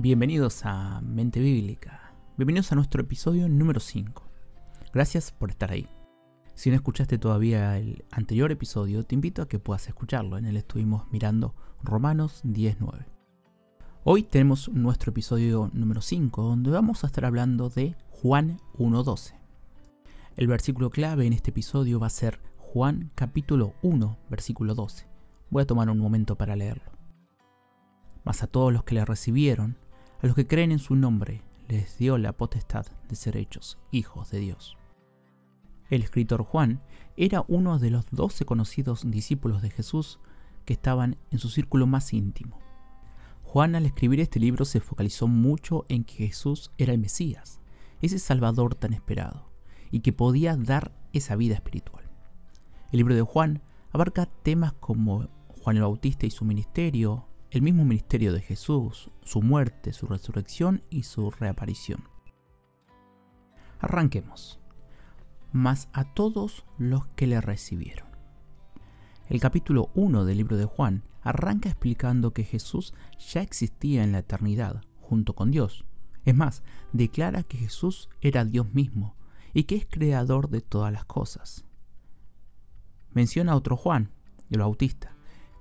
Bienvenidos 0.00 0.64
a 0.64 1.00
Mente 1.00 1.40
Bíblica. 1.40 2.12
Bienvenidos 2.36 2.70
a 2.70 2.76
nuestro 2.76 3.02
episodio 3.02 3.48
número 3.48 3.80
5. 3.80 4.22
Gracias 4.94 5.32
por 5.32 5.50
estar 5.50 5.72
ahí. 5.72 5.88
Si 6.54 6.70
no 6.70 6.76
escuchaste 6.76 7.18
todavía 7.18 7.76
el 7.78 8.04
anterior 8.12 8.52
episodio, 8.52 9.02
te 9.02 9.16
invito 9.16 9.42
a 9.42 9.48
que 9.48 9.58
puedas 9.58 9.88
escucharlo. 9.88 10.38
En 10.38 10.44
él 10.44 10.56
estuvimos 10.56 11.10
mirando 11.10 11.56
Romanos 11.82 12.42
10.9. 12.44 13.06
Hoy 14.04 14.22
tenemos 14.22 14.68
nuestro 14.68 15.10
episodio 15.10 15.68
número 15.72 16.00
5, 16.00 16.42
donde 16.44 16.70
vamos 16.70 17.02
a 17.02 17.08
estar 17.08 17.24
hablando 17.24 17.68
de 17.68 17.96
Juan 18.22 18.60
1.12. 18.74 19.34
El 20.36 20.46
versículo 20.46 20.90
clave 20.90 21.26
en 21.26 21.32
este 21.32 21.50
episodio 21.50 21.98
va 21.98 22.06
a 22.06 22.10
ser 22.10 22.38
Juan 22.56 23.10
capítulo 23.16 23.74
1, 23.82 24.16
versículo 24.30 24.76
12. 24.76 25.08
Voy 25.50 25.64
a 25.64 25.66
tomar 25.66 25.90
un 25.90 25.98
momento 25.98 26.36
para 26.36 26.54
leerlo. 26.54 26.92
Mas 28.22 28.44
a 28.44 28.46
todos 28.46 28.72
los 28.72 28.84
que 28.84 28.94
le 28.94 29.04
recibieron, 29.04 29.76
a 30.20 30.26
los 30.26 30.34
que 30.34 30.46
creen 30.46 30.72
en 30.72 30.78
su 30.78 30.96
nombre 30.96 31.42
les 31.68 31.98
dio 31.98 32.18
la 32.18 32.32
potestad 32.32 32.86
de 33.08 33.16
ser 33.16 33.36
hechos 33.36 33.78
hijos 33.90 34.30
de 34.30 34.40
Dios. 34.40 34.76
El 35.90 36.02
escritor 36.02 36.42
Juan 36.42 36.82
era 37.16 37.44
uno 37.48 37.78
de 37.78 37.90
los 37.90 38.06
doce 38.10 38.44
conocidos 38.44 39.10
discípulos 39.10 39.62
de 39.62 39.70
Jesús 39.70 40.18
que 40.64 40.74
estaban 40.74 41.16
en 41.30 41.38
su 41.38 41.48
círculo 41.48 41.86
más 41.86 42.12
íntimo. 42.12 42.58
Juan 43.42 43.74
al 43.74 43.86
escribir 43.86 44.20
este 44.20 44.40
libro 44.40 44.64
se 44.64 44.80
focalizó 44.80 45.28
mucho 45.28 45.86
en 45.88 46.04
que 46.04 46.26
Jesús 46.26 46.70
era 46.76 46.92
el 46.92 46.98
Mesías, 46.98 47.60
ese 48.02 48.18
Salvador 48.18 48.74
tan 48.74 48.92
esperado, 48.92 49.50
y 49.90 50.00
que 50.00 50.12
podía 50.12 50.56
dar 50.56 50.92
esa 51.12 51.36
vida 51.36 51.54
espiritual. 51.54 52.04
El 52.92 52.98
libro 52.98 53.14
de 53.14 53.22
Juan 53.22 53.62
abarca 53.90 54.26
temas 54.26 54.74
como 54.74 55.28
Juan 55.62 55.76
el 55.76 55.82
Bautista 55.82 56.26
y 56.26 56.30
su 56.30 56.44
ministerio, 56.44 57.27
el 57.50 57.62
mismo 57.62 57.84
ministerio 57.84 58.32
de 58.32 58.42
Jesús, 58.42 59.10
su 59.22 59.40
muerte, 59.40 59.92
su 59.92 60.06
resurrección 60.06 60.82
y 60.90 61.04
su 61.04 61.30
reaparición. 61.30 62.04
Arranquemos. 63.80 64.60
Más 65.52 65.88
a 65.94 66.12
todos 66.12 66.66
los 66.76 67.06
que 67.16 67.26
le 67.26 67.40
recibieron. 67.40 68.08
El 69.28 69.40
capítulo 69.40 69.90
1 69.94 70.26
del 70.26 70.36
libro 70.36 70.58
de 70.58 70.66
Juan 70.66 71.04
arranca 71.22 71.70
explicando 71.70 72.32
que 72.32 72.44
Jesús 72.44 72.92
ya 73.18 73.40
existía 73.40 74.04
en 74.04 74.12
la 74.12 74.18
eternidad 74.18 74.82
junto 75.00 75.34
con 75.34 75.50
Dios. 75.50 75.86
Es 76.26 76.34
más, 76.34 76.62
declara 76.92 77.42
que 77.44 77.56
Jesús 77.56 78.10
era 78.20 78.44
Dios 78.44 78.74
mismo 78.74 79.16
y 79.54 79.64
que 79.64 79.76
es 79.76 79.86
creador 79.86 80.50
de 80.50 80.60
todas 80.60 80.92
las 80.92 81.06
cosas. 81.06 81.64
Menciona 83.12 83.52
a 83.52 83.56
otro 83.56 83.76
Juan, 83.76 84.10
el 84.50 84.60
Bautista, 84.60 85.17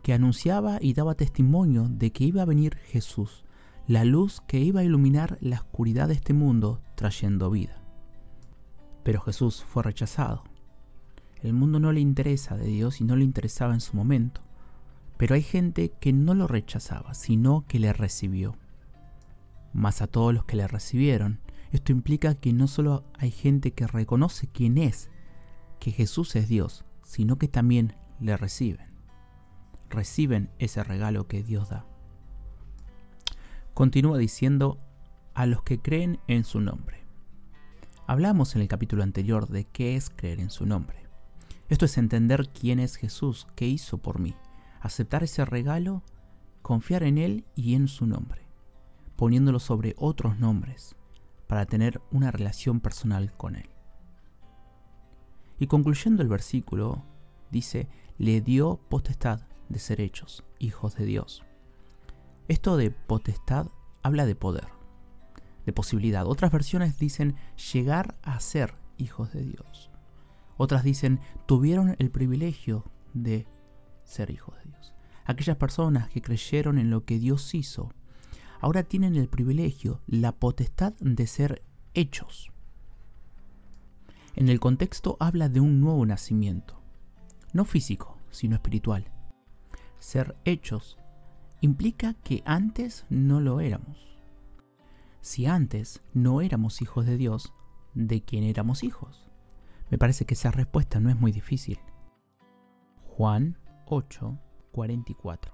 que 0.08 0.14
anunciaba 0.14 0.78
y 0.80 0.94
daba 0.94 1.16
testimonio 1.16 1.90
de 1.90 2.14
que 2.14 2.24
iba 2.24 2.42
a 2.42 2.46
venir 2.46 2.78
Jesús, 2.78 3.44
la 3.88 4.06
luz 4.06 4.40
que 4.48 4.58
iba 4.58 4.80
a 4.80 4.84
iluminar 4.86 5.38
la 5.42 5.58
oscuridad 5.58 6.08
de 6.08 6.14
este 6.14 6.34
mundo 6.34 6.82
trayendo 6.96 7.50
vida. 7.50 7.84
Pero 9.04 9.20
Jesús 9.20 9.66
fue 9.68 9.84
rechazado. 9.84 10.46
El 11.44 11.52
mundo 11.52 11.82
no 11.82 11.92
le 11.92 12.00
interesa 12.00 12.56
de 12.56 12.68
Dios 12.68 13.02
y 13.02 13.04
no 13.04 13.18
le 13.18 13.26
interesaba 13.26 13.74
en 13.74 13.82
su 13.82 13.98
momento. 13.98 14.40
Pero 15.18 15.36
hay 15.36 15.42
gente 15.42 15.92
que 16.00 16.14
no 16.14 16.34
lo 16.36 16.48
rechazaba, 16.48 17.14
sino 17.14 17.66
que 17.68 17.78
le 17.78 17.92
recibió. 17.92 18.56
Más 19.74 20.02
a 20.02 20.08
todos 20.08 20.34
los 20.34 20.46
que 20.46 20.56
le 20.56 20.70
recibieron, 20.70 21.42
esto 21.74 21.92
implica 21.92 22.34
que 22.36 22.54
no 22.54 22.68
solo 22.68 23.04
hay 23.20 23.32
gente 23.32 23.74
que 23.74 23.88
reconoce 23.88 24.48
quién 24.48 24.78
es, 24.78 25.10
que 25.82 25.92
Jesús 25.92 26.34
es 26.38 26.48
Dios, 26.48 26.86
sino 27.04 27.38
que 27.38 27.50
también 27.50 27.98
le 28.22 28.38
reciben 28.38 28.97
reciben 29.90 30.50
ese 30.60 30.84
regalo 30.84 31.28
que 31.28 31.44
Dios 31.44 31.70
da. 31.70 31.86
Continúa 33.74 34.18
diciendo 34.18 34.78
a 35.34 35.46
los 35.46 35.62
que 35.62 35.80
creen 35.80 36.20
en 36.28 36.44
su 36.44 36.62
nombre. 36.62 37.06
Hablamos 38.08 38.56
en 38.56 38.62
el 38.62 38.68
capítulo 38.68 39.04
anterior 39.04 39.50
de 39.50 39.66
qué 39.66 39.96
es 39.96 40.10
creer 40.10 40.40
en 40.40 40.50
su 40.50 40.66
nombre. 40.66 41.08
Esto 41.70 41.86
es 41.86 41.98
entender 41.98 42.50
quién 42.50 42.80
es 42.80 42.96
Jesús, 42.96 43.48
qué 43.56 43.68
hizo 43.68 43.98
por 43.98 44.20
mí, 44.20 44.36
aceptar 44.80 45.24
ese 45.24 45.44
regalo, 45.46 46.04
confiar 46.62 47.04
en 47.04 47.18
Él 47.18 47.46
y 47.56 47.76
en 47.76 47.88
su 47.88 48.08
nombre, 48.08 48.48
poniéndolo 49.16 49.60
sobre 49.60 49.94
otros 49.98 50.40
nombres, 50.40 50.96
para 51.48 51.66
tener 51.66 52.02
una 52.12 52.32
relación 52.32 52.80
personal 52.80 53.32
con 53.34 53.56
Él. 53.56 53.70
Y 55.60 55.68
concluyendo 55.68 56.24
el 56.24 56.30
versículo, 56.30 57.04
dice, 57.52 57.88
le 58.18 58.42
dio 58.42 58.80
potestad 58.90 59.47
de 59.70 59.80
ser 59.80 60.02
hechos 60.02 60.44
hijos 60.60 60.96
de 60.96 61.06
Dios. 61.06 61.44
Esto 62.48 62.78
de 62.78 62.92
potestad 62.92 63.68
habla 64.04 64.26
de 64.26 64.36
poder, 64.36 64.68
de 65.66 65.74
posibilidad. 65.74 66.26
Otras 66.26 66.52
versiones 66.52 66.98
dicen 66.98 67.36
llegar 67.74 68.16
a 68.24 68.40
ser 68.40 68.76
hijos 68.98 69.34
de 69.34 69.44
Dios. 69.44 69.90
Otras 70.56 70.84
dicen 70.84 71.20
tuvieron 71.46 71.96
el 72.00 72.10
privilegio 72.10 72.86
de 73.14 73.48
ser 74.04 74.30
hijos 74.30 74.56
de 74.58 74.72
Dios. 74.72 74.94
Aquellas 75.26 75.58
personas 75.58 76.10
que 76.10 76.22
creyeron 76.22 76.78
en 76.78 76.90
lo 76.90 77.04
que 77.04 77.20
Dios 77.20 77.54
hizo, 77.54 77.92
ahora 78.62 78.84
tienen 78.84 79.16
el 79.16 79.28
privilegio, 79.28 80.02
la 80.08 80.32
potestad 80.32 80.94
de 81.00 81.28
ser 81.28 81.64
hechos. 81.94 82.52
En 84.36 84.48
el 84.48 84.60
contexto 84.60 85.18
habla 85.20 85.50
de 85.50 85.60
un 85.60 85.82
nuevo 85.82 86.06
nacimiento, 86.06 86.80
no 87.52 87.66
físico, 87.66 88.18
sino 88.30 88.56
espiritual 88.56 89.12
ser 90.00 90.36
hechos 90.46 90.98
implica 91.62 92.14
que 92.14 92.44
antes 92.46 93.06
no 93.10 93.42
lo 93.42 93.60
éramos. 93.60 94.18
Si 95.22 95.46
antes 95.46 96.02
no 96.14 96.42
éramos 96.42 96.82
hijos 96.82 97.06
de 97.06 97.18
Dios, 97.18 97.54
¿de 97.94 98.22
quién 98.22 98.44
éramos 98.44 98.84
hijos? 98.84 99.28
Me 99.90 99.98
parece 99.98 100.26
que 100.26 100.36
esa 100.36 100.52
respuesta 100.52 101.00
no 101.00 101.10
es 101.10 101.20
muy 101.20 101.32
difícil. 101.32 101.80
Juan 103.06 103.58
8, 103.88 104.38
44. 104.72 105.54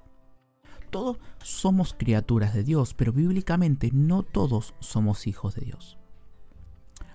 Todos 0.90 1.18
somos 1.42 1.94
criaturas 1.94 2.54
de 2.54 2.64
Dios, 2.64 2.94
pero 2.94 3.14
bíblicamente 3.14 3.90
no 3.94 4.22
todos 4.22 4.76
somos 4.80 5.26
hijos 5.28 5.56
de 5.56 5.66
Dios. 5.66 5.98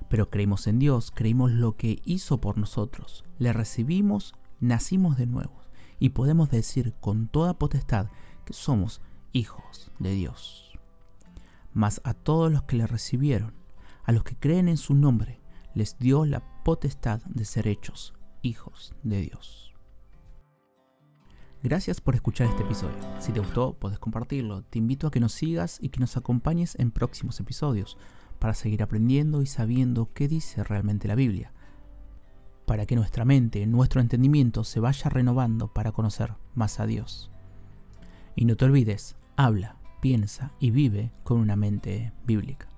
Pero 0.09 0.31
creímos 0.31 0.67
en 0.67 0.79
Dios, 0.79 1.13
creímos 1.15 1.53
lo 1.53 1.77
que 1.77 2.01
hizo 2.05 2.41
por 2.41 2.57
nosotros, 2.57 3.25
le 3.39 3.53
recibimos, 3.53 4.35
nacimos 4.59 5.17
de 5.17 5.27
nuevo 5.27 5.68
y 5.99 6.11
podemos 6.11 6.51
decir 6.51 6.95
con 7.01 7.29
toda 7.29 7.59
potestad 7.59 8.09
que 8.45 8.53
somos 8.53 9.01
hijos 9.33 9.91
de 9.99 10.13
Dios. 10.13 10.79
Mas 11.73 12.01
a 12.05 12.15
todos 12.15 12.51
los 12.51 12.63
que 12.65 12.77
le 12.77 12.87
recibieron, 12.87 13.55
a 14.05 14.13
los 14.13 14.25
que 14.25 14.37
creen 14.37 14.69
en 14.69 14.77
su 14.77 14.95
nombre, 14.95 15.41
les 15.75 15.99
dio 15.99 16.25
la 16.25 16.43
potestad 16.65 17.21
de 17.27 17.45
ser 17.45 17.69
hechos 17.69 18.15
hijos 18.43 18.95
de 19.03 19.21
Dios. 19.21 19.75
Gracias 21.63 22.01
por 22.01 22.15
escuchar 22.15 22.47
este 22.47 22.63
episodio. 22.63 22.97
Si 23.19 23.33
te 23.33 23.41
gustó, 23.41 23.75
puedes 23.75 23.99
compartirlo. 23.99 24.63
Te 24.63 24.79
invito 24.79 25.09
a 25.09 25.11
que 25.11 25.19
nos 25.19 25.33
sigas 25.33 25.79
y 25.83 25.89
que 25.89 25.99
nos 25.99 26.17
acompañes 26.17 26.77
en 26.79 26.93
próximos 26.93 27.41
episodios 27.41 27.99
para 28.39 28.55
seguir 28.55 28.83
aprendiendo 28.83 29.43
y 29.43 29.47
sabiendo 29.47 30.13
qué 30.15 30.29
dice 30.29 30.63
realmente 30.63 31.09
la 31.09 31.17
Biblia 31.17 31.53
para 32.69 32.85
que 32.85 32.95
nuestra 32.95 33.25
mente, 33.25 33.67
nuestro 33.67 34.03
entendimiento 34.03 34.63
se 34.63 34.79
vaya 34.79 35.09
renovando 35.09 35.73
para 35.73 35.91
conocer 35.91 36.35
más 36.55 36.79
a 36.81 36.87
Dios. 36.87 37.31
Y 38.37 38.45
no 38.45 38.57
te 38.57 38.67
olvides, 38.67 39.17
habla, 39.37 39.77
piensa 40.03 40.53
y 40.61 40.71
vive 40.71 41.11
con 41.25 41.39
una 41.39 41.57
mente 41.57 42.13
bíblica. 42.27 42.69